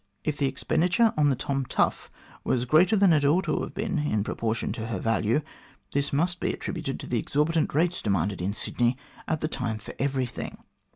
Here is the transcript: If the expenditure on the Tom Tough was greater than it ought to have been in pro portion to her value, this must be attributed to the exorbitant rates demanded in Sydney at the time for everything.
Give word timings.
If 0.23 0.35
the 0.37 0.47
expenditure 0.47 1.13
on 1.15 1.29
the 1.29 1.35
Tom 1.35 1.63
Tough 1.63 2.09
was 2.43 2.65
greater 2.65 2.95
than 2.95 3.13
it 3.13 3.23
ought 3.23 3.43
to 3.45 3.61
have 3.61 3.75
been 3.75 3.99
in 3.99 4.23
pro 4.23 4.33
portion 4.33 4.71
to 4.71 4.87
her 4.87 4.97
value, 4.97 5.41
this 5.91 6.11
must 6.11 6.39
be 6.39 6.51
attributed 6.51 6.99
to 7.01 7.05
the 7.07 7.19
exorbitant 7.19 7.75
rates 7.75 8.01
demanded 8.01 8.41
in 8.41 8.53
Sydney 8.55 8.97
at 9.27 9.41
the 9.41 9.47
time 9.47 9.77
for 9.77 9.93
everything. 9.99 10.57